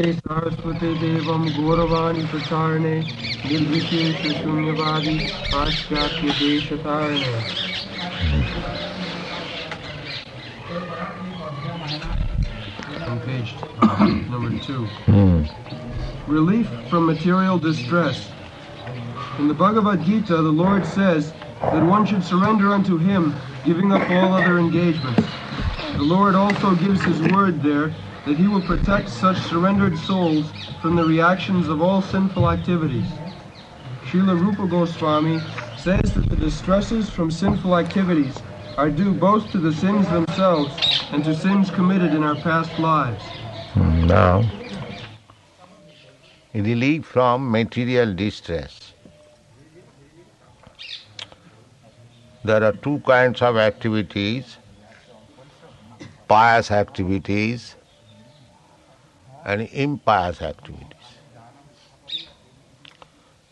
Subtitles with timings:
[0.00, 5.16] सारस्वते देवं गौरवाणी प्रचारणे निर्विशेष शून्यवादी
[5.52, 7.32] पाश्चात्य देशतारणे
[13.10, 14.86] On page uh, number two.
[16.28, 18.30] Relief from material distress.
[19.38, 24.08] In the Bhagavad Gita, the Lord says that one should surrender unto Him, giving up
[24.10, 25.26] all other engagements.
[25.96, 27.92] The Lord also gives His word there
[28.25, 30.51] that He will protect such surrendered souls
[30.81, 33.07] from the reactions of all sinful activities.
[34.05, 35.39] Srila Rupa Goswami
[35.77, 38.35] says that the distresses from sinful activities
[38.77, 40.73] are due both to the sins themselves
[41.11, 43.23] and to sins committed in our past lives.
[43.73, 44.45] Hmm, now,
[46.53, 48.93] relief from material distress.
[52.43, 54.57] There are two kinds of activities
[56.27, 57.75] pious activities
[59.45, 60.91] and impious activities.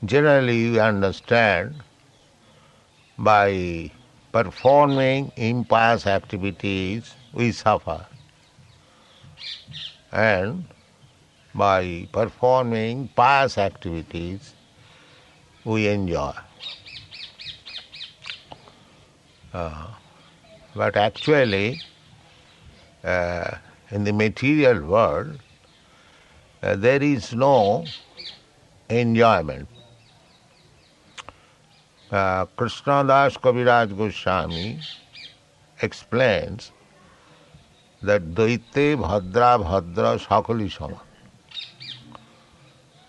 [0.03, 1.83] Generally, we understand
[3.17, 3.91] by
[4.31, 8.05] performing impious activities we suffer,
[10.11, 10.65] and
[11.53, 14.55] by performing pious activities
[15.63, 16.33] we enjoy.
[19.53, 19.87] Uh,
[20.75, 21.79] but actually,
[23.03, 23.57] uh,
[23.91, 25.42] in the material world,
[26.63, 27.83] uh, there is no
[28.89, 29.67] enjoyment.
[32.09, 34.79] Uh, Krishnadas Kaviraj Goswami
[35.81, 36.71] explains
[38.01, 41.01] that Daite Bhadra Bhadra Sakali Sama.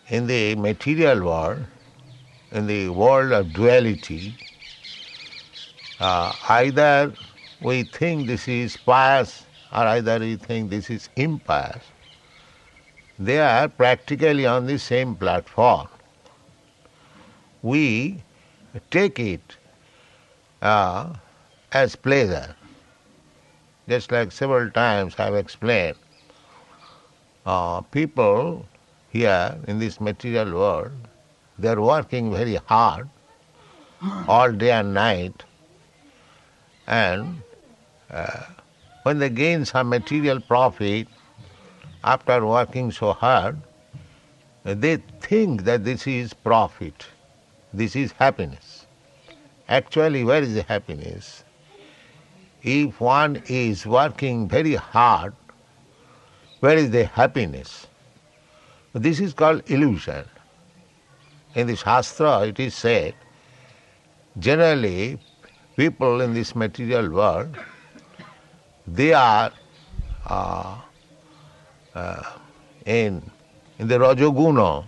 [0.09, 1.65] In the material world,
[2.51, 4.37] in the world of duality,
[6.01, 7.13] uh, either
[7.63, 11.94] we think this is pious or either we think this is impious.
[13.19, 15.89] They are practically on the same platform.
[17.63, 18.23] We
[18.91, 19.57] take it
[20.61, 21.15] uh,
[21.73, 22.57] as pleasure.
[23.89, 25.97] Just like several times I have explained,
[27.47, 28.67] uh, people
[29.11, 30.93] here in this material world,
[31.59, 33.09] they are working very hard
[34.29, 35.45] all day and night,
[36.87, 37.43] and
[38.11, 38.45] uh,
[39.05, 41.07] when they gain some material profit
[42.05, 43.61] after working so hard,
[44.63, 47.07] they think that this is profit,
[47.73, 48.87] this is happiness.
[49.69, 51.45] Actually, where is the happiness?
[52.63, 55.35] If one is working very hard,
[56.61, 57.87] where is the happiness?
[58.93, 60.25] This is called illusion.
[61.55, 63.15] In the Shastra, it is said
[64.39, 65.19] generally,
[65.77, 67.57] people in this material world
[68.87, 69.53] they are
[70.27, 70.77] uh,
[71.95, 72.23] uh,
[72.87, 73.23] in
[73.79, 74.85] in the Rajoguna.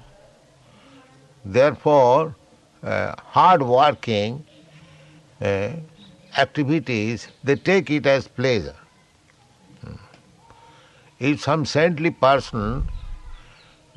[1.44, 2.34] Therefore,
[2.82, 4.44] uh, hard working
[5.40, 5.70] uh,
[6.36, 8.76] activities they take it as pleasure.
[11.18, 12.88] If some saintly person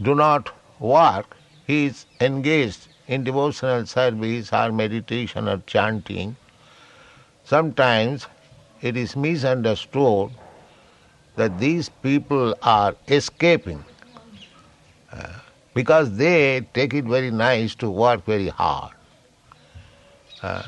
[0.02, 1.36] do not work,
[1.68, 6.38] he is engaged in devotional service or meditation or chanting.
[7.44, 8.28] Sometimes
[8.82, 10.32] it is misunderstood
[11.40, 13.84] that these people are escaping
[15.14, 15.28] uh,
[15.74, 18.94] because they take it very nice to work very hard.
[20.42, 20.64] Uh,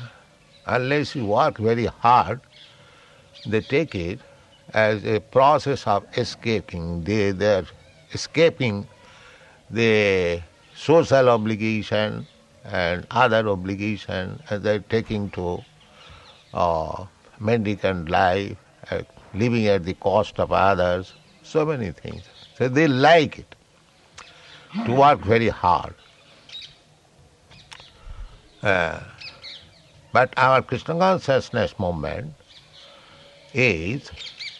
[0.66, 2.40] unless you work very hard,
[3.46, 4.20] they take it
[4.72, 7.04] as a process of escaping.
[7.04, 7.66] They, they're
[8.12, 8.86] escaping
[9.70, 10.42] the
[10.74, 12.26] social obligation
[12.64, 15.62] and other obligation and they're taking to
[16.54, 17.04] uh,
[17.40, 18.56] mendicant life,
[18.90, 19.02] uh,
[19.34, 21.12] living at the cost of others,
[21.42, 22.22] so many things.
[22.56, 23.54] So they like it
[24.86, 25.94] to work very hard.
[28.62, 29.00] Uh,
[30.12, 32.32] but our Krishna consciousness movement
[33.54, 34.10] is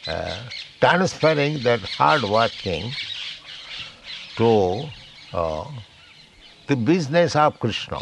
[0.07, 0.37] uh,
[0.81, 2.93] transferring that hard working
[4.37, 4.85] to
[5.33, 5.65] uh,
[6.67, 8.01] the business of Krishna.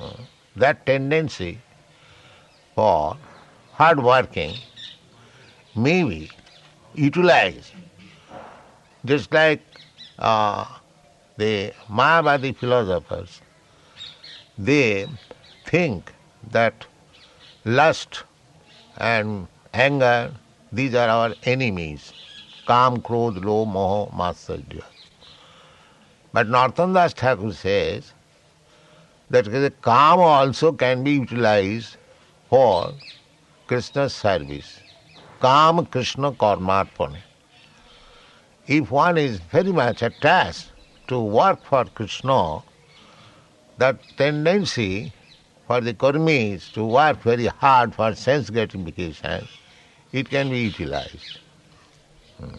[0.00, 0.12] Uh,
[0.56, 1.60] that tendency
[2.74, 3.16] for
[3.72, 4.54] hard working
[5.78, 6.30] may be
[6.94, 7.72] utilized
[9.04, 9.62] just like
[10.18, 10.64] uh,
[11.36, 13.40] the Mayavadi philosophers,
[14.58, 15.06] they
[15.66, 16.12] think
[16.50, 16.86] that
[17.64, 18.24] lust
[18.96, 20.32] and anger,
[20.72, 22.12] these are our enemies.
[22.66, 24.84] Kam, Krodh, Lo, Moho, Matsarya.
[26.32, 28.12] But Narottam Das Thakur says
[29.30, 31.96] that the Kam also can be utilized
[32.50, 32.92] for
[33.66, 34.80] Krishna's service.
[35.40, 37.18] Kam Krishna Karmarpane.
[38.66, 40.72] if one is very much attached
[41.06, 42.60] to work for Krishna,
[43.78, 45.12] that tendency
[45.66, 49.46] for the karmis to work very hard for sense gratification,
[50.12, 51.38] it can be utilized.
[52.38, 52.56] Hmm.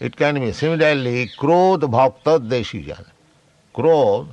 [0.00, 3.04] It can be similarly krodh bhakta decision.
[3.74, 4.28] Krodh,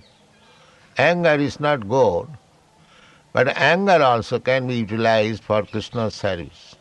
[0.97, 2.27] anger is not good,
[3.33, 6.72] but anger also can be utilized for Krishna's service.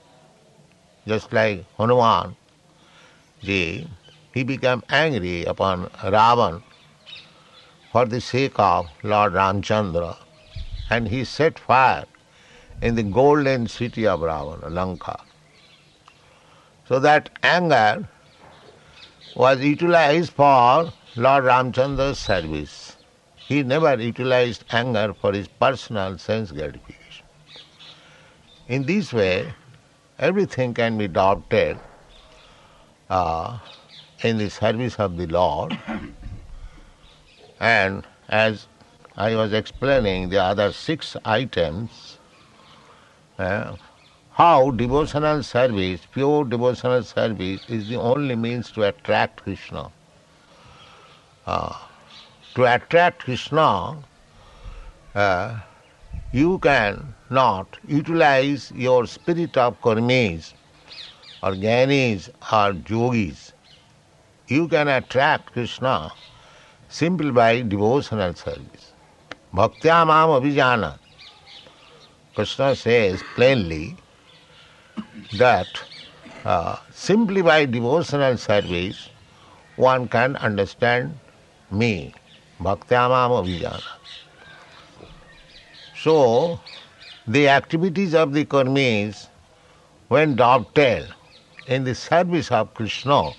[1.07, 2.37] Just like Hanuman,
[3.43, 3.89] ji,
[4.33, 6.63] he became angry upon Ravan
[7.91, 10.17] for the sake of Lord Ramchandra
[10.89, 12.05] and he set fire
[12.81, 15.19] in the golden city of Ravana, Lanka.
[16.89, 18.09] So that anger
[19.35, 22.97] was utilized for Lord Ramchandra's service.
[23.49, 27.27] He never utilized anger for his personal sense gratification.
[28.69, 29.55] In this way,
[30.23, 31.79] everything can be adopted
[33.11, 33.59] uh,
[34.23, 35.77] in the service of the Lord.
[37.59, 38.69] And as
[39.17, 42.19] I was explaining the other six items,
[43.39, 43.75] uh,
[44.31, 49.91] how devotional service, pure devotional service, is the only means to attract Krishna.
[51.47, 51.77] Uh,
[52.55, 53.99] to attract Krishna,
[55.17, 55.59] uh,
[56.32, 60.55] you can not utilize your spirit of karmis
[61.43, 63.53] or gyanis or yogis.
[64.49, 66.12] You can attract Krishna
[66.88, 68.93] simply by devotional service.
[69.55, 70.99] Bhaktya mam abhijana.
[72.35, 73.97] Krishna says plainly
[75.32, 75.85] that
[76.44, 79.11] uh, simply by devotional service
[79.76, 81.19] one can understand
[81.70, 82.15] me.
[82.61, 84.02] Bhaktya mam abhijana.
[86.03, 86.59] So,
[87.29, 89.29] the activities of the karmis,
[90.09, 91.07] when dovetail
[91.69, 93.35] in the service of Krishna,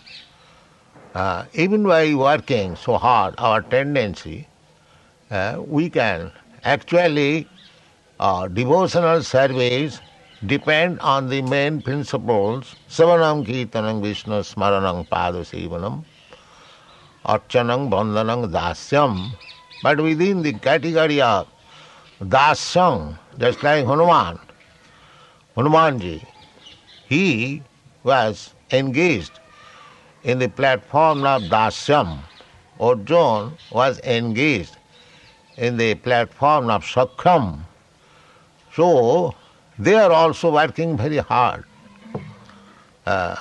[1.13, 4.47] uh, even by working so hard, our tendency,
[5.29, 6.31] uh, we can
[6.63, 7.49] actually,
[8.21, 9.99] uh, devotional service
[10.45, 16.05] depend on the main principles, Savanam Kirtanam Vishnu Smaranam Padasevanam,
[17.25, 19.37] Archanam Bandhanam Dasyam,
[19.81, 21.49] but within the category of
[22.23, 24.39] Dasyam, just like Hanuman,
[25.55, 26.25] Hanumanji,
[27.07, 27.61] he
[28.03, 29.39] was engaged
[30.23, 32.19] in the platform of Dasyam.
[32.79, 34.77] Arjun was engaged
[35.57, 37.59] in the platform of Sakham.
[38.73, 39.35] So
[39.77, 41.65] they are also working very hard.
[43.05, 43.35] Uh,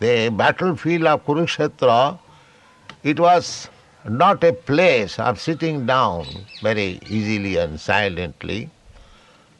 [0.00, 2.18] the battlefield of Kurukshetra,
[3.02, 3.68] it was
[4.08, 6.26] not a place of sitting down
[6.62, 8.70] very easily and silently.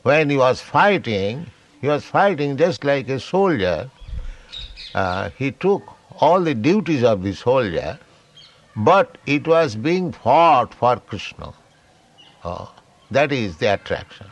[0.03, 1.47] When he was fighting,
[1.81, 3.91] he was fighting just like a soldier.
[4.95, 5.83] Uh, he took
[6.21, 7.99] all the duties of the soldier,
[8.77, 11.53] but it was being fought for Krishna.
[12.45, 12.73] Oh,
[13.11, 14.27] that is the attraction.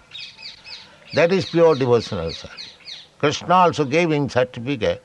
[1.13, 2.77] That is pure devotional service.
[3.19, 5.03] Krishna also gave him certificate,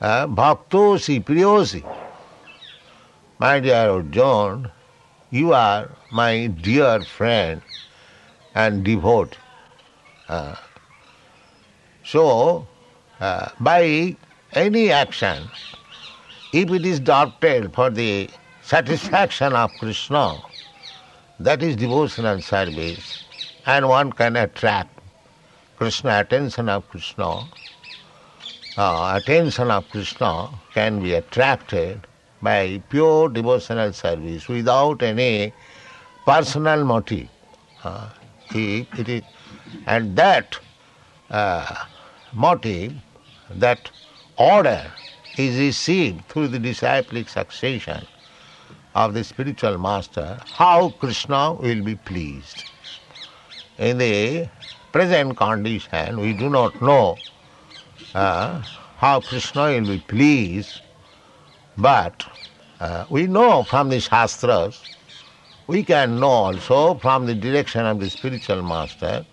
[0.00, 1.84] uh, Bhaktosi, Priyosi.
[3.42, 4.70] My dear John,
[5.32, 7.60] you are my dear friend
[8.54, 9.36] and devote.
[10.28, 10.54] Uh,
[12.04, 12.68] so,
[13.18, 14.14] uh, by
[14.52, 15.48] any action,
[16.52, 18.30] if it is adopted for the
[18.62, 20.40] satisfaction of Krishna,
[21.40, 23.24] that is devotional service,
[23.66, 25.00] and one can attract
[25.78, 27.48] Krishna, attention of Krishna.
[28.76, 32.06] Uh, attention of Krishna can be attracted
[32.42, 35.52] by pure devotional service without any
[36.26, 37.28] personal motive.
[37.84, 38.08] Uh,
[38.50, 39.22] it, it is,
[39.86, 40.58] and that
[41.30, 41.84] uh,
[42.32, 42.92] motive,
[43.50, 43.90] that
[44.36, 44.92] order
[45.36, 48.06] is received through the disciplic succession
[48.94, 52.64] of the spiritual master, how Krishna will be pleased.
[53.78, 54.48] In the
[54.92, 57.16] present condition, we do not know
[58.14, 58.60] uh,
[58.98, 60.82] how Krishna will be pleased,
[61.78, 62.24] but
[62.82, 64.86] uh, we know from the Shastras,
[65.68, 69.24] we can know also from the direction of the spiritual master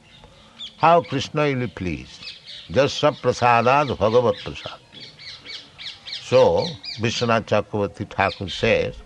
[0.78, 2.22] how Krishna will be pleased.
[2.70, 4.80] Just prasadad bhagavat prasad.
[6.20, 9.02] So, Vishwanath Chakravarti Thakur says,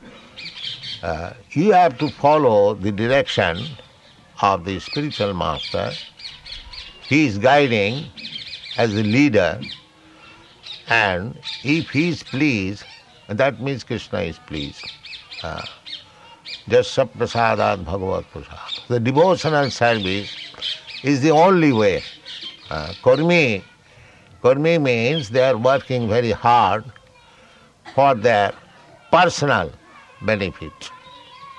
[1.04, 3.78] uh, you have to follow the direction
[4.42, 5.98] of the spiritual master.
[7.08, 8.12] He is guiding
[8.78, 9.62] as a leader,
[10.90, 12.84] and if he is pleased,
[13.34, 14.86] that means Krishna is pleased.
[15.42, 15.64] Uh,
[16.70, 18.88] just saprasadat bhagavat prasad.
[18.88, 20.36] The devotional service
[21.04, 22.04] is the only way.
[22.70, 23.64] Uh, karmi,
[24.42, 26.86] karmi means they are working very hard
[27.94, 28.54] for their
[29.12, 29.72] personal
[30.22, 30.90] benefit,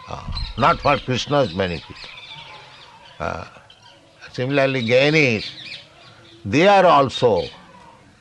[0.08, 1.96] uh, not for Krishna's benefit.
[3.20, 3.44] Uh,
[4.32, 5.50] similarly, Gyanis,
[6.44, 7.44] they are also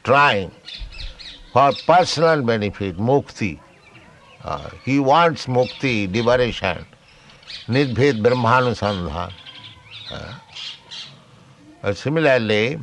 [0.03, 0.51] trying
[1.52, 3.58] for personal benefit, mukti.
[4.44, 6.86] Uh, he wants mukti, liberation,
[7.68, 9.32] nidbhed brahmanusandhan.
[10.10, 10.34] Uh,
[11.82, 12.78] uh, similarly,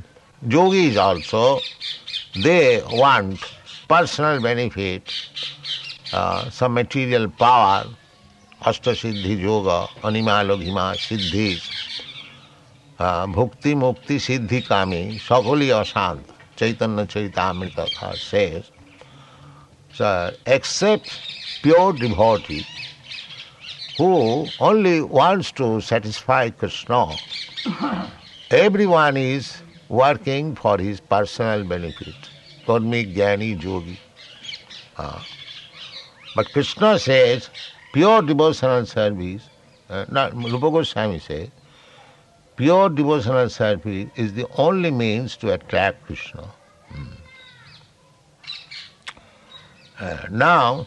[0.47, 1.59] yogis also,
[2.35, 3.39] they want
[3.87, 5.13] personal benefit,
[6.13, 7.85] uh, some material power,
[8.69, 9.67] অষ্টসিদ্ধি যোগ
[10.03, 11.49] অনিমা লঘিমা সিদ্ধি
[13.37, 16.28] ভক্তি মুক্তি সিদ্ধি কামী সকলই অশান্ত
[16.60, 18.70] Chaitanya Charitamrita Thakur says,
[19.94, 21.18] Sir, except
[21.62, 22.66] pure devotee
[23.96, 27.16] who only wants to satisfy Krishna,
[28.50, 32.14] everyone is working for his personal benefit.
[32.66, 33.98] Karmi, Jnani, Yogi.
[34.98, 35.18] Uh,
[36.36, 37.48] but Krishna says,
[37.94, 39.48] pure devotional service,
[39.88, 41.48] uh, not, Rupa Goswami says,
[42.60, 46.46] pure devotional service is the only means to attract Krishna.
[46.92, 47.04] Hmm.
[49.98, 50.86] Uh, now,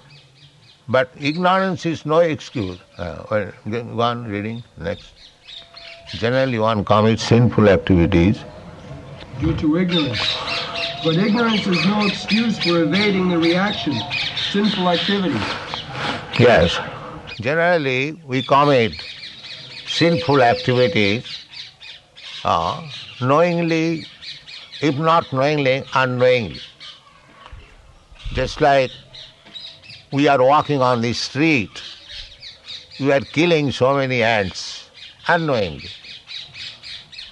[0.88, 2.78] but ignorance is no excuse.
[3.00, 5.14] Uh, well, go on reading next.
[6.10, 8.44] Generally, one commits sinful activities
[9.40, 10.38] due to ignorance.
[11.04, 13.96] But ignorance is no excuse for evading the reaction,
[14.52, 15.40] sinful activity.
[16.38, 16.80] Yes.
[17.42, 19.04] Generally, we commit
[19.88, 21.43] sinful activities
[22.44, 22.82] uh,
[23.20, 24.06] knowingly,
[24.82, 26.62] if not knowingly, unknowingly.
[28.34, 28.92] Just like
[30.12, 31.84] we are walking on the street,
[33.00, 34.90] we are killing so many ants
[35.28, 35.90] unknowingly.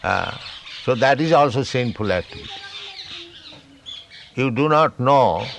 [0.04, 0.38] Uh,
[0.84, 2.62] so that is also sinful activity.
[4.36, 5.52] You do not know,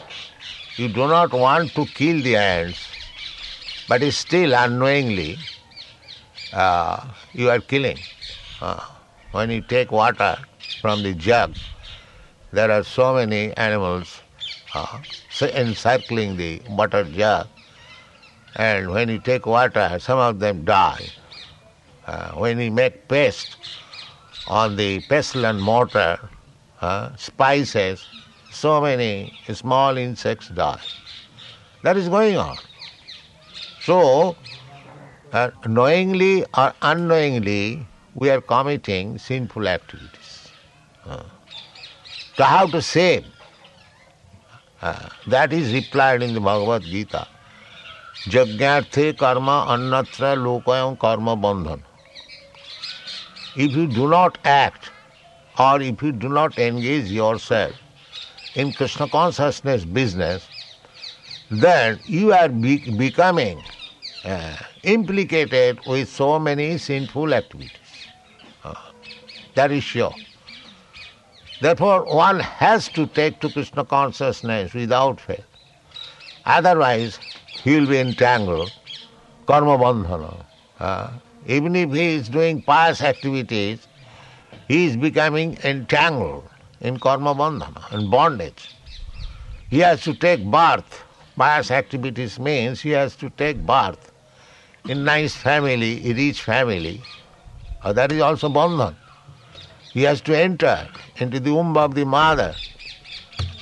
[0.77, 2.89] you do not want to kill the ants,
[3.89, 5.39] but still unknowingly
[6.53, 7.05] uh,
[7.35, 7.99] you are killing.
[8.61, 8.81] Uh,
[9.33, 10.39] when you take water
[10.81, 11.55] from the jug,
[12.53, 14.21] there are so many animals
[14.75, 14.99] uh,
[15.41, 17.49] encircling the water jug,
[18.57, 21.11] and when you take water, some of them die.
[22.07, 23.57] Uh, when you make paste
[24.49, 26.19] on the pestle and mortar,
[26.81, 28.07] uh, spices,
[28.51, 30.81] so many small insects die.
[31.83, 32.59] That is going on.
[33.81, 34.37] So,
[35.33, 40.49] uh, knowingly or unknowingly, we are committing sinful activities.
[41.07, 41.25] Uh,
[42.37, 43.25] so, how to save?
[44.83, 47.29] Uh, that is replied in the Bhagavad Gita.
[48.29, 51.83] Jagyarthe karma annatra lokayam karma bandhan.
[53.57, 54.93] If you do not act
[55.59, 57.75] or if you do not engage yourself
[58.55, 60.51] in Krishna consciousness business,
[61.51, 63.63] then you are be- becoming
[64.25, 67.82] uh, implicated with so many sinful activities.
[69.55, 70.15] That is sure.
[71.61, 75.45] Therefore, one has to take to Krishna consciousness without fail.
[76.45, 77.21] Otherwise,
[77.63, 78.73] he will be entangled,
[79.47, 80.45] karma bandhana.
[80.81, 81.11] Uh,
[81.47, 83.87] even if he is doing pious activities,
[84.67, 86.49] he is becoming entangled
[86.81, 88.75] in karma bandhana and bondage.
[89.71, 91.05] He has to take birth.
[91.37, 94.13] Pious activities means he has to take birth
[94.89, 97.01] in nice family, rich family.
[97.83, 98.97] Uh, that is also bandhan.
[99.93, 102.55] He has to enter into the womb of the mother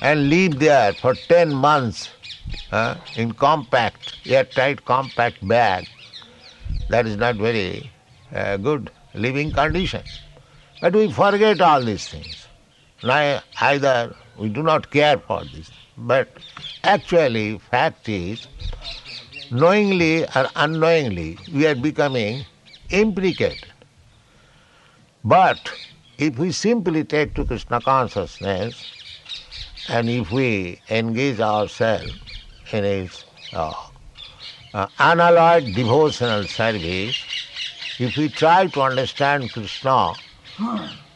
[0.01, 2.09] and live there for ten months
[2.71, 5.87] uh, in compact, airtight compact bag.
[6.89, 7.89] That is not very
[8.33, 10.03] uh, good living condition.
[10.79, 12.47] But we forget all these things.
[13.03, 16.29] Now, either we do not care for this, but
[16.83, 18.47] actually fact is,
[19.51, 22.45] knowingly or unknowingly, we are becoming
[22.89, 23.67] implicated.
[25.23, 25.71] But
[26.21, 28.85] if we simply take to Krishna consciousness
[29.87, 32.13] and if we engage ourselves
[32.71, 33.73] in his uh,
[34.71, 37.25] uh, unalloyed devotional service,
[37.97, 40.19] if we try to understand Krishna,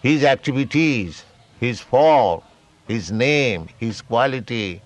[0.01, 1.23] his activities,
[1.59, 2.41] his form,
[2.87, 4.81] his name, his quality,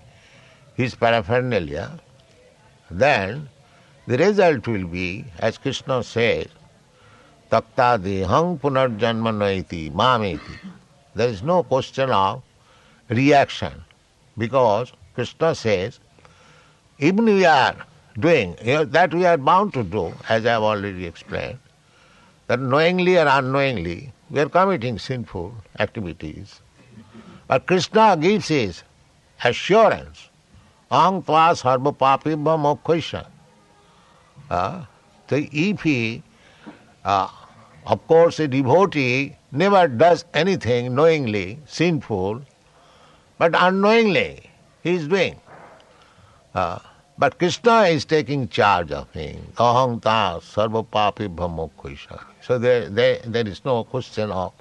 [0.74, 1.98] his paraphernalia,
[2.90, 3.48] then
[4.06, 6.48] the result will be, as Krishna says,
[7.50, 10.56] takta dehang punarjanma naiti mameti.
[11.14, 12.42] There is no question of
[13.08, 13.84] reaction
[14.38, 15.98] because Krishna says,
[16.98, 17.76] even we are
[18.18, 21.58] doing that we are bound to do, as I have already explained,
[22.46, 26.60] that knowingly or unknowingly we are committing sinful activities.
[27.48, 28.82] But Krishna gives his
[29.42, 30.30] assurance
[30.90, 33.26] Aham tva sarva papibha moksha.
[34.50, 34.84] Uh,
[35.28, 36.22] so if he,
[37.04, 37.28] uh,
[37.86, 42.42] of course, a devotee never does anything knowingly sinful,
[43.38, 44.50] but unknowingly
[44.82, 45.40] he is doing.
[46.54, 46.78] Uh,
[47.18, 49.52] but Krishna is taking charge of him.
[49.56, 52.24] Aham ta sarva moksha.
[52.40, 54.52] So there, there, there is no question of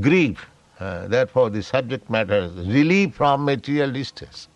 [0.00, 0.44] grief.
[0.80, 4.48] Uh, therefore, the subject matter is relief from material distress.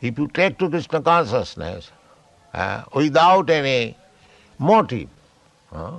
[0.00, 1.90] If you take to Krishna consciousness
[2.52, 3.96] uh, without any
[4.58, 5.08] motive,
[5.72, 5.98] uh,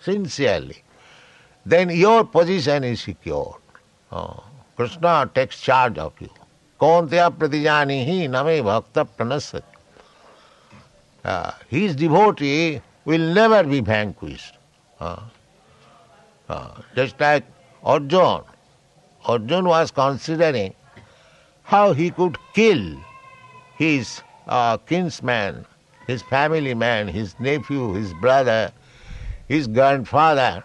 [0.00, 0.82] sincerely,
[1.64, 3.58] then your position is secure.
[4.10, 4.40] Uh,
[4.76, 6.30] Krishna takes charge of you.
[6.80, 9.62] Kauntya pratijanihi name bhakta pranasat.
[11.24, 14.54] Uh, his devotee will never be vanquished.
[14.98, 15.20] Uh,
[16.48, 17.44] uh, just like
[17.84, 18.42] Arjun.
[19.26, 20.74] Arjun was considering
[21.62, 22.96] how he could kill
[23.76, 25.64] his uh, kinsman,
[26.06, 28.72] his family man, his nephew, his brother,
[29.50, 30.62] his grandfather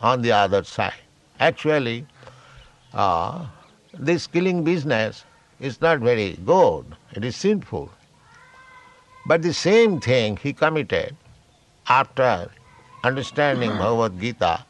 [0.00, 1.04] on the other side.
[1.38, 2.06] Actually,
[2.94, 3.44] uh,
[3.92, 5.26] this killing business
[5.60, 7.90] is not very good, it is sinful.
[9.26, 11.14] But the same thing he committed
[11.86, 12.50] after
[13.04, 14.64] understanding Bhagavad Gita,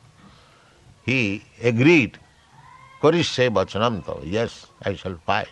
[1.07, 2.19] he agreed,
[3.01, 5.49] Karishye Vachanam yes, I shall fight.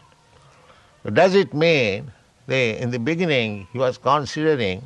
[1.13, 2.11] Does it mean
[2.49, 4.83] that in the beginning he was considering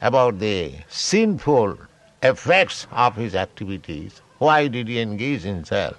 [0.00, 1.76] about the sinful
[2.28, 4.20] effects of his activities?
[4.38, 5.96] Why did he engage himself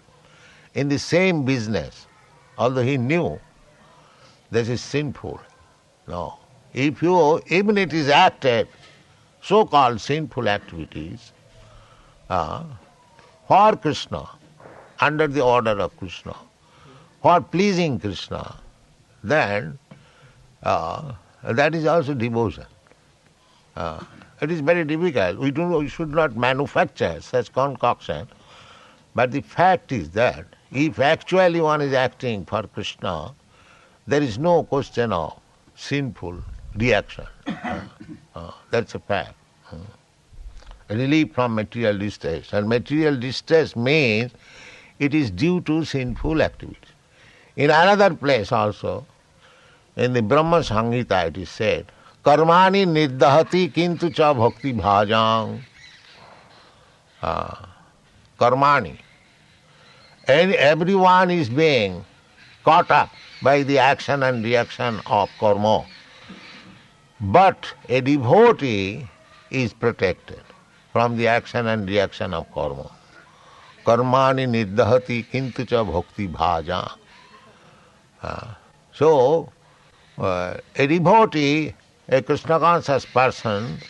[0.74, 2.08] in the same business,
[2.58, 3.40] although he knew
[4.52, 5.40] this is sinful?
[6.08, 6.40] No.
[6.74, 8.68] If you, even it is acted
[9.42, 11.32] so-called sinful activities
[12.30, 12.64] uh,
[13.48, 14.30] for Krishna,
[15.00, 16.36] under the order of Krishna,
[17.22, 18.58] for pleasing Krishna,
[19.24, 19.78] then
[20.64, 22.66] uh, that is also devotion.
[23.76, 24.04] Uh,
[24.42, 25.38] it is very difficult.
[25.40, 28.28] We, do, we should not manufacture such concoction.
[29.16, 33.34] But the fact is that if actually one is acting for Krishna,
[34.06, 35.40] there is no question of
[35.76, 36.44] sinful
[36.76, 37.26] reaction.
[38.36, 39.34] Uh, that's a fact.
[39.72, 39.78] Uh,
[40.90, 42.54] relief from material distress.
[42.54, 44.32] And material distress means
[45.00, 46.78] it is due to sinful activity.
[47.56, 49.08] In another place also,
[49.96, 51.92] in the Brahma Samhita it is said,
[52.26, 55.58] कर्माणि निर्दहती किंतु च भक्ति भाजांग
[58.40, 58.96] कर्माणि।
[60.30, 60.54] And
[60.94, 62.02] everyone is being
[62.66, 63.10] caught up
[63.44, 65.66] by the action and reaction of karma
[67.20, 68.80] but a devotee
[69.62, 70.54] is protected
[70.94, 72.84] from the action and reaction of karma
[73.86, 76.90] कर्माणि निर्दहती किंतु च भक्ति भाजांग
[78.96, 79.12] so
[80.18, 81.50] a devotee
[82.10, 83.82] a Krishna conscious person,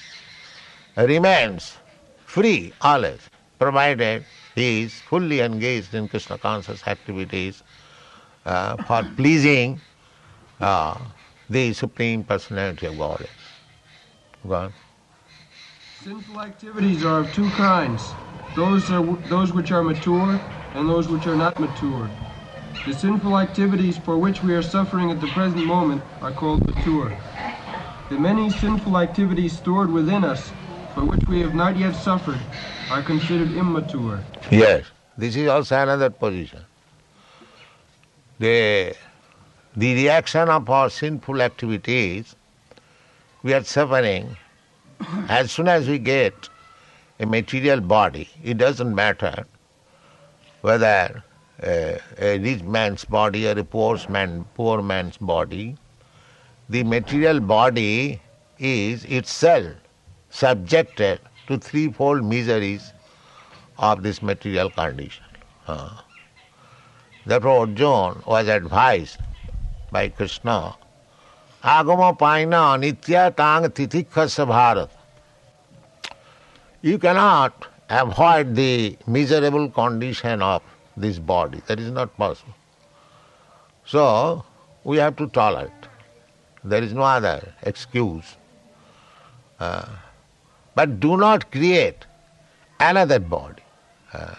[0.97, 1.77] remains
[2.25, 4.25] free always, provided
[4.56, 7.63] he is fully engaged in Krishna conscious activities
[8.45, 9.80] uh, for pleasing
[10.60, 10.97] uh,
[11.49, 13.30] the Supreme Personality of Godhead.
[14.47, 14.73] God.
[16.03, 18.13] Sinful activities are of two kinds.
[18.56, 20.39] Those are those which are mature
[20.73, 22.10] and those which are not mature.
[22.86, 27.12] The sinful activities for which we are suffering at the present moment are called mature.
[28.09, 30.49] The many sinful activities stored within us
[30.93, 32.39] for which we have not yet suffered
[32.89, 34.23] are considered immature.
[34.49, 34.85] Yes,
[35.17, 36.61] this is also another position.
[38.39, 38.95] The
[39.75, 42.35] the reaction of our sinful activities,
[43.43, 44.37] we are suffering.
[45.27, 46.49] As soon as we get
[47.19, 49.45] a material body, it doesn't matter
[50.61, 51.23] whether
[51.61, 55.75] a, a rich man's body or a poor, man, poor man's body,
[56.69, 58.21] the material body
[58.60, 59.73] is itself
[60.30, 62.91] subjected to threefold miseries
[63.77, 65.23] of this material condition.
[65.67, 66.01] Uh.
[67.25, 69.17] Therefore, Arjuna was advised
[69.91, 70.75] by Krishna,
[71.63, 74.89] Agama Paina Nitya Tang Bharat.
[76.82, 80.62] You cannot avoid the miserable condition of
[80.95, 81.62] this body.
[81.67, 82.53] That is not possible.
[83.86, 84.43] So,
[84.84, 85.71] we have to tolerate.
[86.67, 88.36] There is no other excuse.
[89.60, 89.86] Uh,
[90.75, 92.06] but do not create
[92.80, 93.63] another body.
[94.13, 94.36] Uh,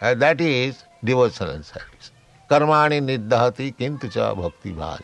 [0.00, 2.10] that is devotional service.
[2.50, 5.02] Karmani niddhati kintu cha bhakti bhaja.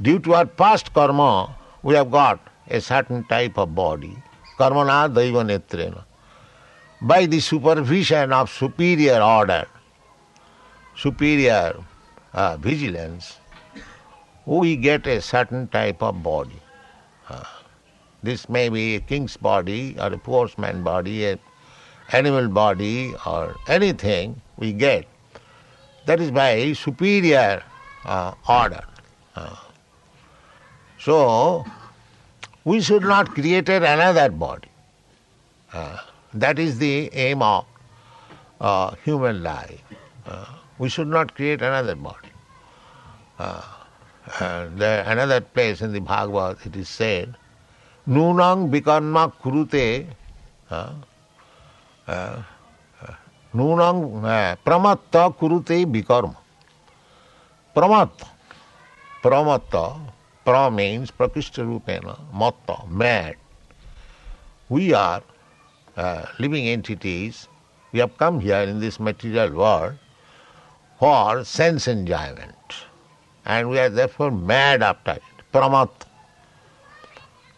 [0.00, 4.16] Due to our past karma, we have got a certain type of body.
[4.58, 6.02] Karmana daiva netrena.
[7.00, 9.66] By the supervision of superior order,
[10.96, 11.76] superior
[12.32, 13.38] uh, vigilance,
[14.46, 16.60] we get a certain type of body.
[17.28, 17.44] Uh,
[18.22, 21.38] this may be a king's body or a postman body, a
[22.10, 25.06] animal body or anything we get.
[26.06, 27.62] That is by superior
[28.04, 28.84] uh, order.
[29.36, 29.56] Uh,
[30.98, 31.64] so,
[32.64, 34.68] we should not create another body.
[35.72, 35.98] Uh,
[36.34, 37.64] that is the aim of
[38.60, 39.82] uh, human life.
[40.78, 42.28] We should not create another body.
[44.40, 47.36] Uh, there, another place in the Bhagavad it is said,
[48.08, 50.06] Nunang bikarma kurute
[53.54, 56.36] Nunang pramatta kurute bikarma.
[57.74, 58.28] Pramatta.
[59.22, 60.00] Pramatta.
[60.44, 63.36] Pra means prakishta rupena, matta, mad.
[64.68, 65.22] We are
[65.96, 67.46] uh, living entities.
[67.92, 69.98] We have come here in this material world
[70.98, 72.56] for sense enjoyment.
[73.44, 75.22] And we are therefore mad after it.
[75.52, 76.06] Pramatta.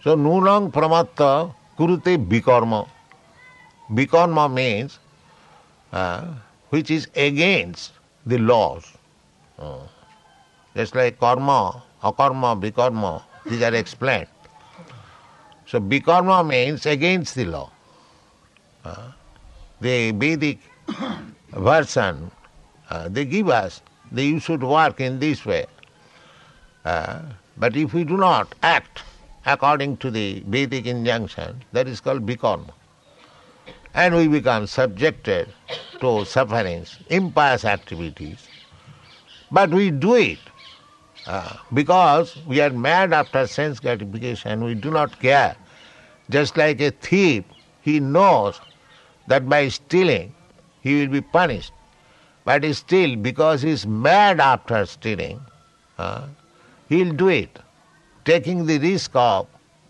[0.02, 2.88] So, nunang pramatta kurute bikarma.
[3.90, 4.98] Bikarma means
[5.92, 6.26] uh,
[6.70, 7.92] which is against
[8.26, 8.84] the laws.
[9.58, 9.78] Uh,
[10.74, 14.26] just like karma, akarma, bikarma, these are explained.
[15.66, 17.70] So bikarma means against the law.
[18.84, 19.12] Uh,
[19.80, 20.58] the Vedic
[21.52, 22.30] version,
[22.90, 23.80] uh, they give us
[24.12, 25.66] that you should work in this way.
[26.84, 27.22] Uh,
[27.56, 29.02] but if we do not act
[29.46, 32.72] according to the Vedic injunction, that is called bikarma.
[33.94, 35.48] And we become subjected
[36.00, 38.48] to sufferings, impious activities.
[39.50, 40.38] But we do it
[41.26, 45.56] uh, because we are mad after sense gratification, we do not care.
[46.28, 47.44] Just like a thief,
[47.82, 48.60] he knows
[49.26, 50.34] that by stealing
[50.80, 51.72] he will be punished.
[52.44, 55.40] But still, because he is mad after stealing,
[55.96, 56.26] uh,
[56.88, 57.58] he'll do it,
[58.24, 59.46] taking the risk of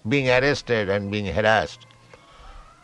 [0.09, 1.87] being arrested and being harassed.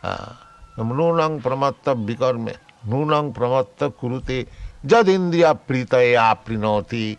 [0.03, 0.47] Ah,
[0.77, 2.55] mrunang pramatta vikarme,
[2.87, 4.47] mrunang pramatta kurute,
[4.85, 7.17] jad indriya pritaye aprinoti.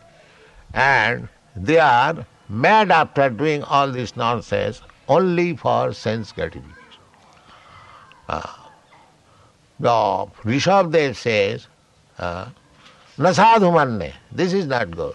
[0.75, 7.03] And they are mad after doing all this nonsense only for sense gratification.
[8.29, 8.63] Ah, uh,
[9.81, 11.67] the Rishabdev says,
[12.19, 12.51] ah, uh,
[13.19, 15.15] Nasadhumanne, this is not good.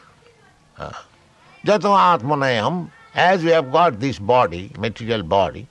[0.77, 0.91] Uh,
[1.67, 5.67] Atmanayam, as we have got this body, material body,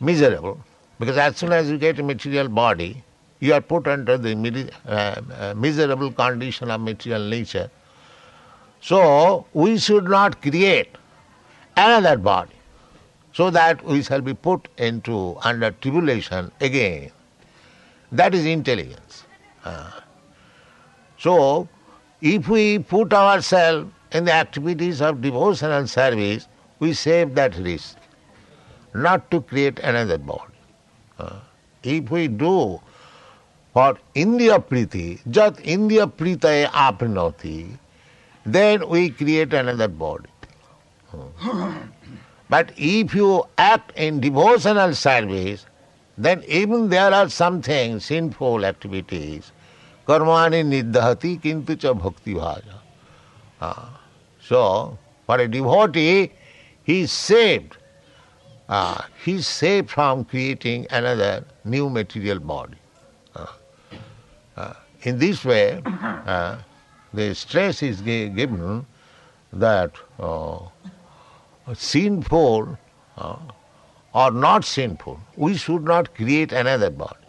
[0.00, 0.58] miserable,
[0.98, 3.02] because as soon as you get a material body,
[3.40, 7.70] you are put under the uh, uh, miserable condition of material nature
[8.80, 10.88] so we should not create
[11.76, 12.54] another body
[13.32, 17.10] so that we shall be put into under tribulation again.
[18.10, 19.24] That is intelligence.
[19.64, 19.90] Uh,
[21.18, 21.68] so
[22.20, 27.96] if we put ourselves in the activities of devotion and service, we save that risk,
[28.94, 30.54] not to create another body.
[31.18, 31.36] Uh,
[31.82, 32.80] if we do
[33.72, 37.78] for Indriya Priti, Jat Indriya Pritaye Aprinoti,
[38.46, 40.28] then we create another body.
[42.50, 45.66] But if you act in devotional service,
[46.16, 49.52] then even there are some things, sinful activities,
[50.06, 52.78] karmani niddhati kintu cha bhakti bhaja.
[54.48, 56.32] So, for a devotee,
[56.84, 57.76] he is saved.
[58.68, 62.78] Uh, he is saved from creating another new material body.
[63.36, 63.46] Uh,
[64.56, 65.82] uh, in this way,
[67.14, 68.86] the stress is given
[69.52, 70.72] that oh,
[71.74, 72.78] sinful
[74.14, 77.26] or not sinful, we should not create another body.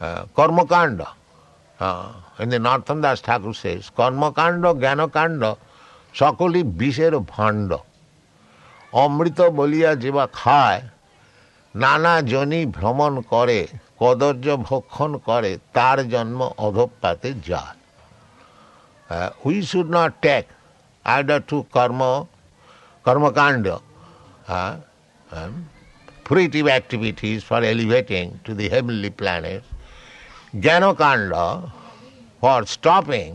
[0.00, 1.08] Uh, karmakanda.
[1.80, 5.56] Uh, in the Narottam Das Thakur says, karmakanda, jnanakanda,
[6.18, 7.70] সকলই বিষের ভাণ্ড।
[9.02, 10.80] অমৃত বলিয়া যেবা খায়,
[11.74, 13.60] নানা Johnny ভ্রমণ করে
[14.00, 17.78] কদর্য ভক্ষণ করে, তার জন্ম অধপাতে যায়।
[19.46, 20.44] We should not take
[21.04, 22.00] either to karma,
[23.06, 23.66] karmakanda
[26.28, 29.62] fruitive activities for elevating to the heavenly planet
[30.64, 31.32] jnanakanda
[32.40, 33.26] for stopping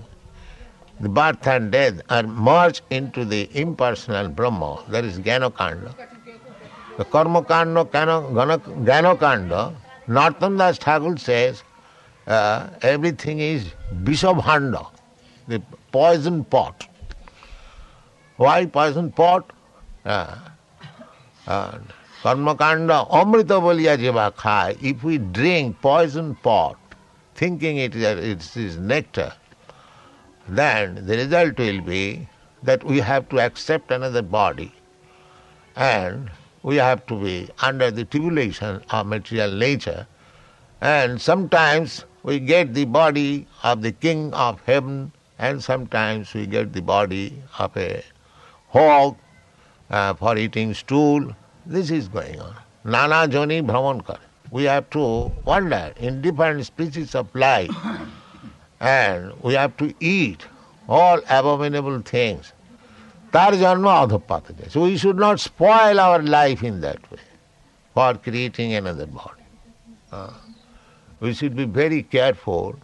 [1.03, 5.95] the birth and death are merged into the impersonal Brahma, that is kanda.
[6.97, 9.75] The karma kanda, kanda,
[10.07, 11.63] Narottam Das Thakur says
[12.27, 14.87] uh, everything is Vishabhanda
[15.47, 15.61] the
[15.91, 16.87] poison pot.
[18.37, 19.51] Why poison pot?
[20.05, 20.35] Uh,
[21.47, 21.77] uh,
[22.23, 24.77] Karmakanda amrita boliya jiva.
[24.81, 26.77] If we drink poison pot,
[27.35, 29.33] thinking it is nectar,
[30.47, 32.27] then the result will be
[32.61, 34.71] that we have to accept another body
[35.75, 36.29] and
[36.61, 40.07] we have to be under the tribulation of material nature
[40.81, 46.73] and sometimes we get the body of the king of heaven and sometimes we get
[46.73, 48.03] the body of a
[48.69, 49.17] hog
[49.89, 51.35] uh, for eating stool.
[51.65, 52.55] This is going on.
[52.85, 54.19] Nana Joni Brahmankar.
[54.51, 57.71] We have to wander in different species of life
[58.83, 60.45] and we have to eat
[60.89, 62.51] all abominable things.
[63.31, 64.69] Tar janma adhapatya.
[64.69, 67.23] So we should not spoil our life in that way
[67.93, 69.43] for creating another body.
[70.11, 70.33] Uh,
[71.21, 72.75] we should be very careful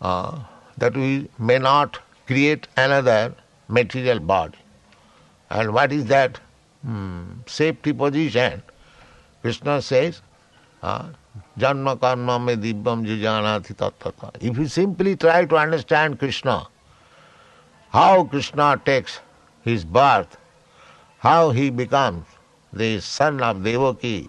[0.00, 0.40] uh,
[0.76, 3.34] that we may not create another
[3.68, 4.58] material body.
[5.50, 6.40] And what is that
[6.84, 7.22] hmm.
[7.46, 8.62] safety position?
[9.42, 10.20] Krishna says,
[10.82, 11.10] uh,
[11.58, 14.30] Janma karma me dibbam jujanati tattata.
[14.40, 16.66] If you simply try to understand Krishna,
[17.90, 19.20] how Krishna takes
[19.62, 20.36] his birth,
[21.18, 22.26] how he becomes
[22.72, 24.28] the son of Devaki,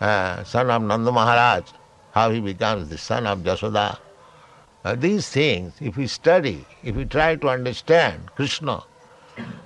[0.00, 1.64] uh, son of Nanda Maharaj,
[2.12, 3.98] how he becomes the son of Jasoda.
[4.84, 8.82] Uh, these things, if we study, if we try to understand Krishna,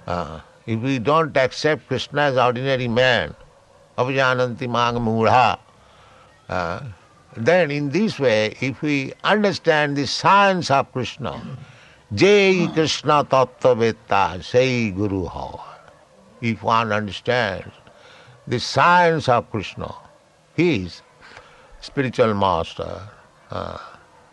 [0.07, 3.35] uh, if we don't accept Krishna as ordinary man,
[3.97, 5.59] avajananti mang mudha,
[6.49, 6.81] uh,
[7.37, 11.41] then in this way, if we understand the science of Krishna,
[12.15, 15.61] Jai Krishna Tattvavetta, say Guru Ho.
[16.41, 17.69] If one understands
[18.47, 19.95] the science of Krishna,
[20.57, 21.03] he is
[21.81, 23.03] spiritual master.
[23.51, 23.79] Uh,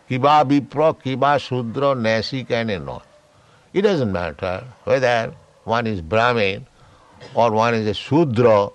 [0.10, 3.06] Kiba Vipra, Kiba Sudra, Nasik and not.
[3.74, 6.66] It doesn't matter whether one is Brahmin
[7.34, 8.70] or one is a Sudra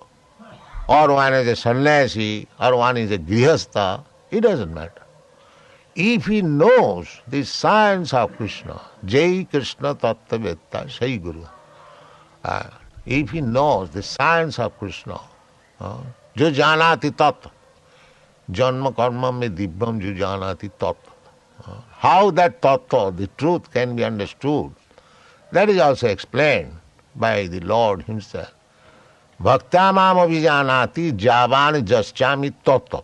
[0.91, 4.05] or one is a sannyasi or one is a grihastha.
[4.33, 5.03] It doesn't matter.
[5.95, 11.45] If he knows the science of Krishna, Jai Krishna Tattvavetta, Sai Guru.
[12.45, 12.71] Uh,
[13.07, 15.21] if he knows the science of Krishna,
[15.81, 15.99] uh,
[16.37, 17.47] Jo Janati Tat,
[18.51, 20.97] Janma Karma Me Dibbam Jo Janati Tat.
[21.65, 24.73] Uh, how that tattva, the truth, can be understood,
[25.53, 26.73] that is also explained
[27.15, 28.03] by the Lord
[29.41, 29.71] Himself.
[29.71, 33.03] Bhaktamam avijanati javan jaschami tattva.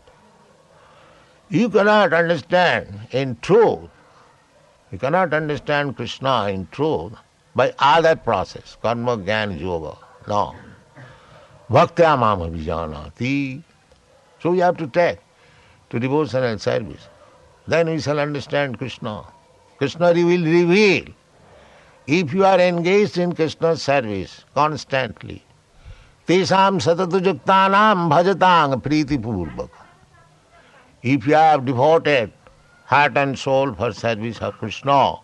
[1.49, 3.89] You cannot understand in truth,
[4.91, 7.13] you cannot understand Krishna in truth
[7.55, 9.97] by other process, karma, jnana, yoga.
[10.29, 10.55] No.
[11.71, 13.63] Bhaktyamam avijanati.
[14.41, 15.19] So we have to take
[15.91, 17.09] to devotional service.
[17.69, 19.25] Then we shall understand Krishna.
[19.79, 21.05] Krishna will reveal.
[22.07, 25.43] If you are engaged in Krishna's service constantly,
[26.27, 29.71] satatujuktanam bhajatang priti purvaka.
[31.03, 32.33] If you have devoted
[32.87, 35.17] heart and soul for service of Krishna,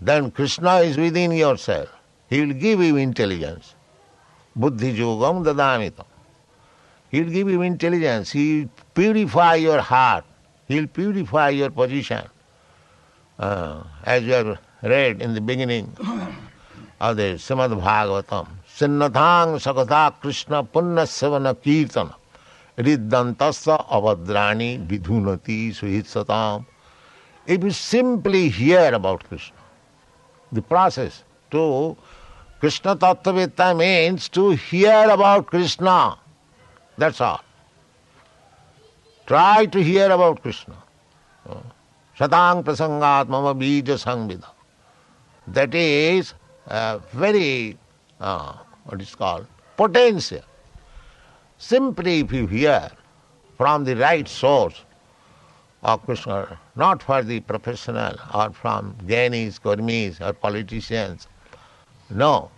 [0.00, 1.88] then Krishna is within yourself.
[2.28, 3.74] He will give you intelligence.
[4.56, 6.06] Buddhi yogam dadamitam.
[7.10, 8.30] He will give you intelligence.
[8.32, 10.24] He will purify your heart.
[10.68, 12.24] He will purify your position.
[13.38, 15.94] Uh, as you have read in the beginning
[17.00, 22.10] of the Srimad Bhagavatam, सिन्नधांग सकता कृष्ण पुण्य सेवन कीर्तन।
[22.78, 26.64] हृदंतस्थ अभद्राणी विधुनति सुहित सताम
[27.46, 31.64] if you simply hear about Krishna the process to
[32.62, 35.98] Krishna तत्ववेत्ता means to hear about Krishna
[36.98, 37.36] that's all
[39.28, 40.72] try to hear about Krishna
[42.16, 44.42] शतांग प्रसंगात मम बीज संविध
[45.46, 46.32] that is
[47.16, 47.76] very
[48.22, 48.54] uh,
[48.84, 50.40] what is called, potential.
[51.58, 52.90] Simply if you hear
[53.56, 54.82] from the right source
[55.82, 61.26] of Krishna, not for the professional or from Jainis, Karmis or politicians,
[62.10, 62.50] no,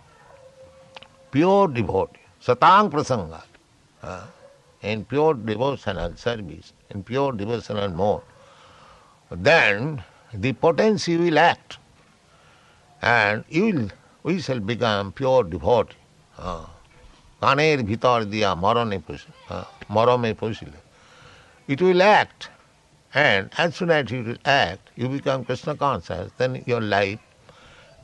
[1.31, 3.45] pure devotee, satang prasangat,
[4.03, 4.25] uh,
[4.81, 8.21] in pure devotional service, in pure devotional mode,
[9.31, 11.77] then the potency will act
[13.01, 13.89] and you will,
[14.25, 15.97] we shall become pure devotee.
[17.43, 19.29] কানের ভিতর দিয়া মরণে পশি
[19.95, 20.79] মরমে পশিলে
[21.67, 22.49] it will act.
[23.13, 27.19] And as soon as you will act, you become Krishna conscious, then your life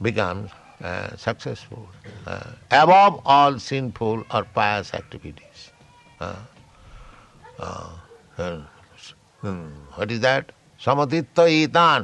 [0.01, 0.49] becomes
[0.83, 1.83] uh, successful,
[2.25, 2.51] uh,
[2.83, 5.59] above all sinful or pious activities.
[6.19, 6.35] Uh,
[9.41, 10.45] hmm, what is that?
[10.85, 12.01] Samatitta itan.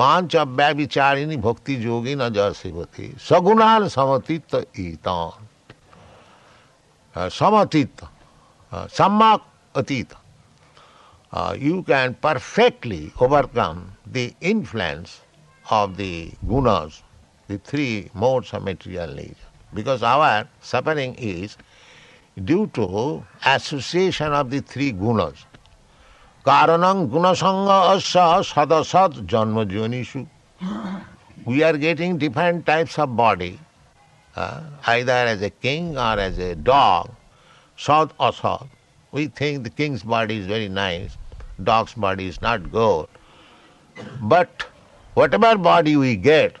[0.00, 5.46] मांच व्याचारिणी भक्ति जोगी न जसेवती सगुणाल समतित ईतान।
[7.16, 8.04] समतित
[8.96, 9.40] सम्मक
[9.74, 10.14] अतीत।
[11.62, 13.82] You can perfectly overcome
[14.14, 15.20] the influence
[15.64, 16.02] of the
[16.48, 17.00] gunas
[17.48, 21.56] the three modes of material nature because our suffering is
[22.38, 22.86] due to
[23.48, 25.46] association of the three gunas
[26.46, 27.68] कारण गुणसंग
[28.44, 30.20] सदसत जन्म जोनिषु
[31.46, 33.52] we are getting different types of body
[34.36, 37.10] either as a king or as a dog
[37.78, 38.68] सत् असत
[39.12, 41.16] we think the king's body is very nice
[41.60, 43.98] dog's body is not good
[44.32, 44.62] but
[45.34, 46.58] whatever body we get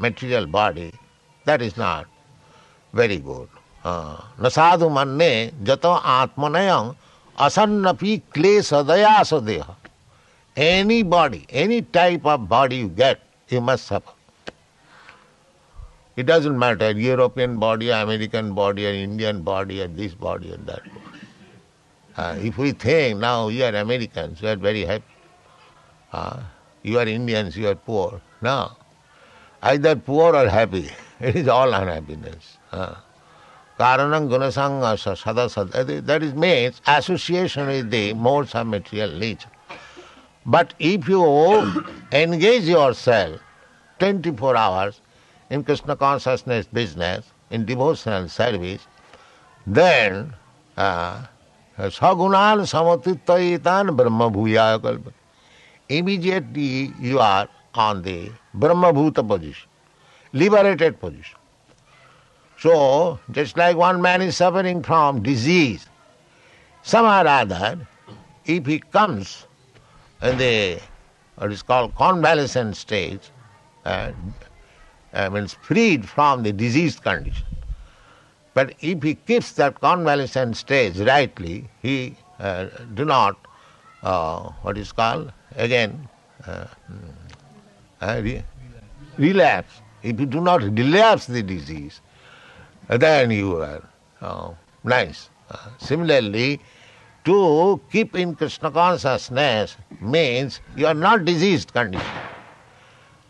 [0.00, 0.90] material body
[1.46, 2.06] that is not
[2.94, 3.60] very good
[4.42, 5.32] न साधु मन ने
[5.62, 6.92] जत आत्मनयंग
[7.38, 9.74] asannapi klesa dayasadeha.
[10.56, 14.12] Any body, any type of body you get, you must suffer.
[16.16, 20.82] It doesn't matter, European body, American body, or Indian body, and this body, and that
[20.84, 21.00] body.
[22.16, 25.04] Uh, if we think now you are Americans, you are very happy.
[26.12, 26.40] Uh,
[26.82, 28.20] you are Indians, you are poor.
[28.42, 28.72] No.
[29.62, 30.90] Either poor or happy.
[31.20, 32.58] It is all unhappiness.
[32.72, 32.96] Uh.
[33.78, 39.78] कारणं गुणसङ्गस सदसद that is man's association with the modes of material nature
[40.46, 41.24] but if you
[42.14, 43.40] engage yourself
[44.00, 45.00] twenty four hours
[45.50, 48.86] in Krishna consciousness business in devotional service
[49.66, 50.30] then
[51.78, 54.66] सगुणाल समतितान ब्रह्म भूया
[55.90, 57.48] immediately you are
[57.80, 58.16] on the
[58.56, 61.41] brahmabhuta position liberated position
[62.62, 65.88] So, just like one man is suffering from disease,
[66.84, 67.88] somehow or other,
[68.44, 69.46] if he comes
[70.22, 70.78] in the
[71.34, 73.32] what is called convalescent stage,
[73.84, 74.12] uh,
[75.12, 77.46] uh, means freed from the diseased condition.
[78.54, 83.34] But if he keeps that convalescent stage rightly, he uh, do not
[84.04, 86.08] uh, what is called again
[86.46, 86.66] uh,
[88.00, 88.44] uh, re-
[89.18, 89.80] relapse.
[90.04, 92.00] If you do not relapse the disease,
[92.88, 93.88] then you are
[94.20, 95.30] uh, nice.
[95.50, 96.60] Uh, similarly,
[97.24, 102.06] to keep in Krishna consciousness means you are not diseased condition.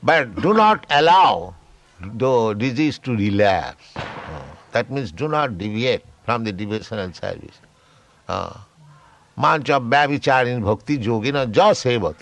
[0.03, 1.55] But do not allow
[2.01, 3.85] the disease to relapse.
[3.97, 7.61] Uh, that means do not deviate from the devotional service.
[9.37, 12.17] Mancha Babhicharini Bhakti Yogina Jasevat.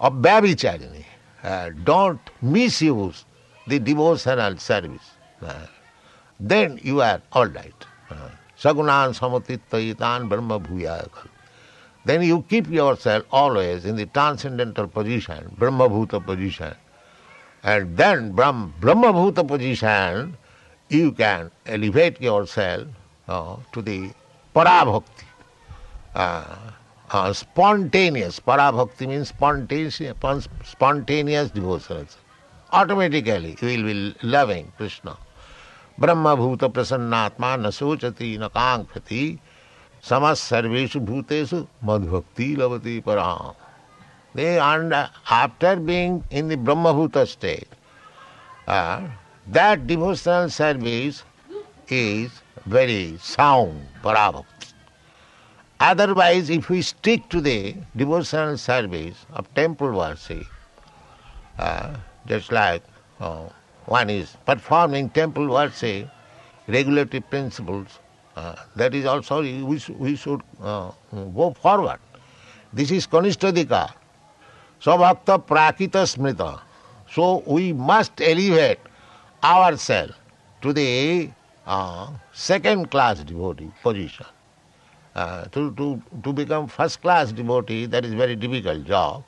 [0.00, 1.04] Of Babhicharini.
[1.42, 3.24] Uh, don't misuse
[3.66, 5.12] the devotional service.
[6.40, 7.74] Then you are all right.
[8.58, 11.08] Sagunan samatittayitan brahma bhuyaya
[12.04, 16.74] Then you keep yourself always in the transcendental position, brahma bhuta position.
[17.62, 20.36] And then Brahm, brahma bhuta position,
[20.88, 22.86] you can elevate yourself
[23.28, 24.10] uh, to the
[24.54, 25.24] parabhakti.
[26.14, 26.56] Uh,
[27.10, 30.00] uh, spontaneous, parabhakti means spontaneous,
[30.64, 32.06] spontaneous devotion.
[32.72, 35.16] Automatically you will be loving Krishna.
[36.00, 39.38] ब्रह्मभूत प्रसन्नात्मा न सोचती न कांक्षती
[40.08, 43.52] समस्त सर्वेशु भूतेशु मधुभक्ति लवती पराम
[44.36, 47.74] दे and after being in the brahmabhuta state
[49.56, 51.22] that devotional service
[51.92, 54.66] is very sound parabhakti.
[55.80, 57.48] Otherwise if you stick to the
[57.96, 60.40] devotional service of temple worship
[62.28, 62.82] just like
[63.88, 66.08] one is performing temple worship,
[66.66, 67.98] regulative principles.
[68.36, 71.98] Uh, that is also, we, we should uh, go forward.
[72.72, 73.92] This is Kanishtadika.
[74.80, 76.60] Svabhakta Prakita Smrita.
[77.10, 78.78] So we must elevate
[79.42, 80.12] ourselves
[80.60, 81.30] to the
[81.66, 84.26] uh, second class devotee position.
[85.14, 89.24] Uh, to, to, to become first class devotee, that is very difficult job.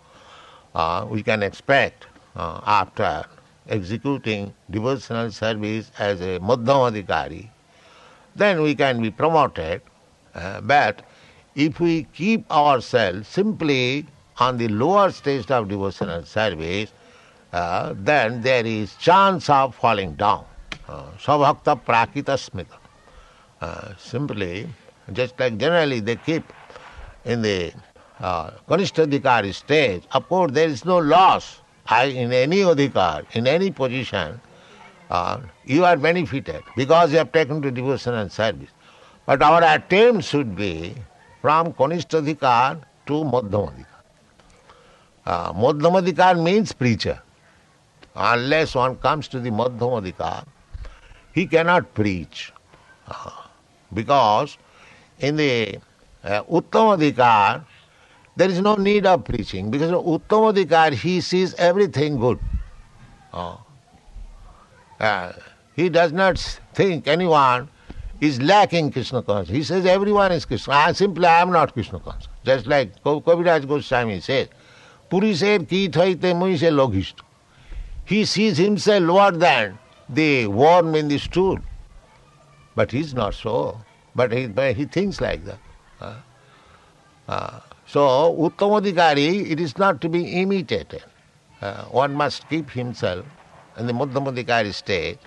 [0.74, 3.24] Uh, we can expect uh, after
[3.70, 7.48] executing devotional service as a Madhyamadikari,
[8.36, 9.80] then we can be promoted.
[10.34, 11.02] Uh, but
[11.54, 14.06] if we keep ourselves simply
[14.38, 16.92] on the lower stage of devotional service,
[17.52, 20.44] uh, then there is chance of falling down.
[20.88, 22.76] Uh, Svabhakta prakita smita.
[23.60, 24.68] Uh, simply,
[25.12, 26.44] just like generally they keep
[27.24, 27.72] in the
[28.20, 28.50] uh,
[29.52, 31.60] stage, of course there is no loss
[31.90, 34.40] In any adhikar, in any position,
[35.10, 38.70] uh, you are benefited because you have taken to devotion and service.
[39.26, 40.94] But our attempt should be
[41.42, 43.86] from Kanishtadhikar to Madhyamadhikar.
[45.26, 47.20] Uh, Madhyamadhikar means preacher.
[48.14, 50.46] Unless one comes to the Madhyamadhikar,
[51.32, 52.52] he cannot preach.
[53.08, 53.30] Uh,
[53.92, 54.58] because
[55.18, 55.78] in the
[56.22, 57.64] uh, Uttamadhikar,
[58.36, 62.38] there is no need of preaching because Uttamadikar, he sees everything good.
[63.32, 63.60] Oh.
[64.98, 65.32] Uh,
[65.74, 66.38] he does not
[66.74, 67.68] think anyone
[68.20, 69.56] is lacking Krishna consciousness.
[69.56, 70.74] He says everyone is Krishna.
[70.74, 72.28] I simply I am not Krishna conscious.
[72.44, 74.48] Just like Kaviraj Goswami says,
[75.08, 77.22] Purisher ki thaite muise logishtu.
[78.04, 79.78] He sees himself lower than
[80.08, 81.58] the worm in the stool.
[82.74, 83.80] But he's not so.
[84.14, 85.58] But he, he thinks like that.
[86.00, 86.14] Uh,
[87.28, 87.60] uh,
[87.92, 91.02] so, Uttamadikari, it is not to be imitated.
[91.60, 93.26] Uh, one must keep himself
[93.76, 95.18] in the Madhyamadikari state.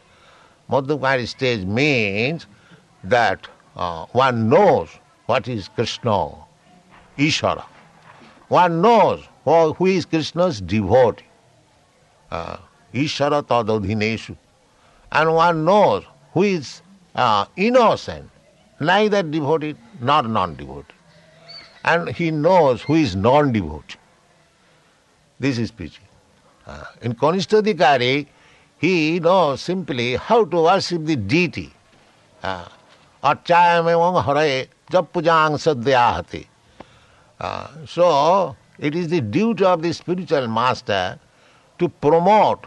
[0.69, 2.47] Madhyamadikari stage means
[3.03, 4.87] that uh, one knows
[5.25, 6.29] what is Krishna,
[7.17, 7.65] Ishara.
[8.47, 11.25] One knows who is Krishna's devotee.
[12.31, 12.57] Uh,
[12.93, 14.37] Ishara tadodhineshu.
[15.11, 16.81] And one knows who is
[17.15, 18.29] uh, innocent,
[18.79, 20.93] neither devotee nor non-devotee.
[21.83, 23.97] And he knows who is non-devotee.
[25.39, 26.05] This is preaching.
[26.65, 28.27] Uh, in Kanishtadikari,
[28.77, 31.73] he knows simply how to worship the deity.
[32.41, 32.67] Uh,
[33.23, 36.47] Achayam evam hare japujang sadhyahati.
[37.39, 41.19] Uh, so, it is the duty of the spiritual master
[41.79, 42.65] to promote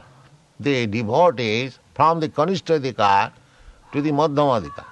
[0.60, 3.32] the devotees from the Kanishtadika
[3.92, 4.84] to the Madhyamadika.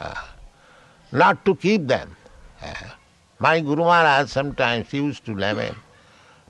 [0.00, 0.14] Uh,
[1.12, 2.16] not to keep them.
[3.42, 5.76] My Guru Maharaj sometimes used to lament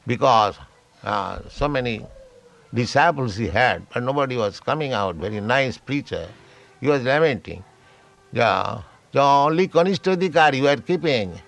[0.06, 0.56] because
[1.02, 2.04] uh, so many
[2.74, 6.28] disciples he had, but nobody was coming out, very nice preacher.
[6.80, 7.64] He was lamenting.
[8.30, 8.82] Yeah,
[9.12, 11.40] the only Kanishtadikar you are keeping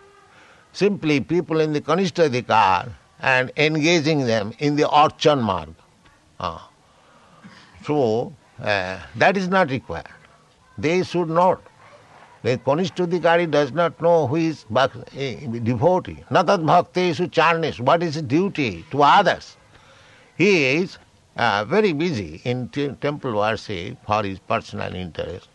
[0.73, 2.89] simply people in the Kanishtadikar
[3.21, 5.75] and engaging them in the Archan Marg.
[6.41, 6.59] Uh,
[7.85, 8.33] so,
[8.63, 10.09] uh, that is not required.
[10.79, 11.61] They should not.
[12.45, 16.23] The Kanishtadikari does not know who is devotee.
[16.31, 19.57] Natat bhaktesu charnesh, what is his duty to others.
[20.37, 20.99] He is
[21.39, 25.49] uh, very busy in temple worship for his personal interest.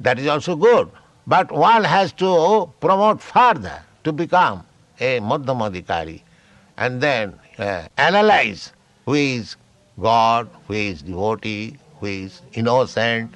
[0.00, 0.90] That is also good.
[1.26, 4.64] But one has to promote further to become
[4.98, 6.22] a Madhyamadikari
[6.78, 8.72] and then uh, analyze
[9.04, 9.56] who is
[10.00, 13.34] God, who is devotee, who is innocent,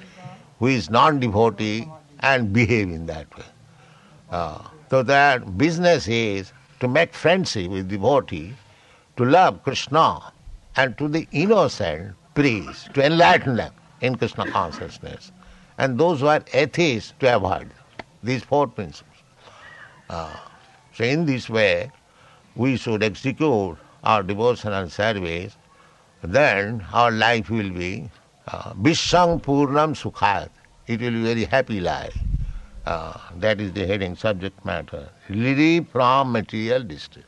[0.57, 1.87] who is non-devotee,
[2.23, 3.45] and behave in that way.
[4.31, 4.59] Uh,
[4.89, 8.53] so that business is to make friendship with devotee,
[9.17, 10.33] to love Krishna,
[10.75, 15.31] and to the innocent preach, to enlighten them in Krishna consciousness.
[15.77, 17.69] And those who are atheists to avoid
[18.23, 19.17] these four principles.
[20.09, 20.35] Uh,
[20.93, 21.91] so in this way,
[22.55, 25.57] we should execute our devotional service,
[26.23, 28.09] then our life will be
[28.47, 30.49] uh, Vishang Purnam Sukhayat.
[30.87, 32.17] It will be very happy life.
[32.85, 35.09] Uh, that is the heading, subject matter.
[35.29, 37.25] Relief from material distress.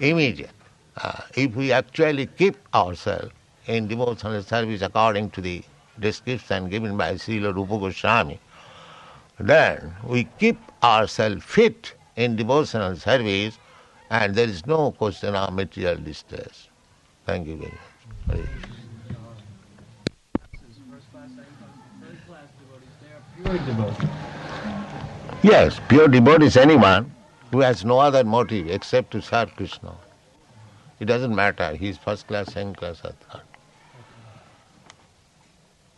[0.00, 0.50] Immediate.
[0.96, 3.32] Uh, if we actually keep ourselves
[3.66, 5.62] in devotional service according to the
[5.98, 8.38] description given by Srila Rupa Goswami,
[9.40, 13.58] then we keep ourselves fit in devotional service
[14.10, 16.68] and there is no question of material distress.
[17.26, 17.56] Thank you
[18.26, 18.73] very much.
[25.42, 27.12] Yes, pure devotee is anyone
[27.52, 29.92] who has no other motive except to serve Krishna.
[30.98, 33.42] It doesn't matter, he is first class, second class, or third.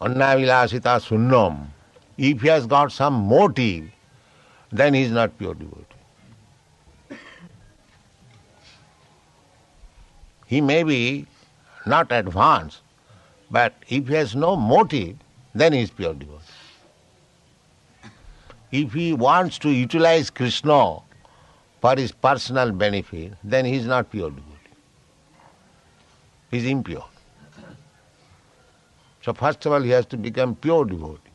[0.00, 1.68] Annavilasita sunnam.
[2.18, 3.90] If he has got some motive,
[4.72, 5.84] then he is not pure devotee.
[10.46, 11.26] He may be
[11.86, 12.80] not advanced,
[13.50, 15.16] but if he has no motive,
[15.54, 16.35] then he is pure devotee.
[18.78, 20.98] If he wants to utilize Krishna
[21.80, 24.74] for his personal benefit, then he is not pure devotee.
[26.50, 27.06] He is impure.
[29.22, 31.25] So first of all he has to become pure devotee.